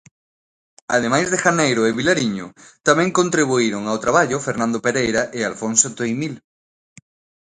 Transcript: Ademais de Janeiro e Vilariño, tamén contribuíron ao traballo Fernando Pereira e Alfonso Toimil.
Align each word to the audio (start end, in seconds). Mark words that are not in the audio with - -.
Ademais 0.95 1.27
de 1.29 1.41
Janeiro 1.45 1.81
e 1.89 1.95
Vilariño, 1.99 2.47
tamén 2.87 3.15
contribuíron 3.19 3.83
ao 3.85 4.01
traballo 4.05 4.43
Fernando 4.47 4.79
Pereira 4.85 5.23
e 5.37 5.39
Alfonso 5.49 5.87
Toimil. 5.97 6.35